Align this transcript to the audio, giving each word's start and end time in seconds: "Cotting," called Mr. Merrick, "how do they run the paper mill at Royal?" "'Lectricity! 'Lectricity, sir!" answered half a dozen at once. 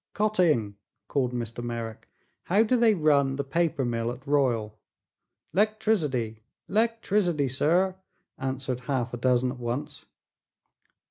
"Cotting," 0.15 0.77
called 1.07 1.31
Mr. 1.31 1.63
Merrick, 1.63 2.09
"how 2.45 2.63
do 2.63 2.75
they 2.75 2.95
run 2.95 3.35
the 3.35 3.43
paper 3.43 3.85
mill 3.85 4.11
at 4.11 4.25
Royal?" 4.25 4.79
"'Lectricity! 5.53 6.41
'Lectricity, 6.67 7.47
sir!" 7.47 7.93
answered 8.39 8.79
half 8.89 9.13
a 9.13 9.17
dozen 9.17 9.51
at 9.51 9.59
once. 9.59 10.05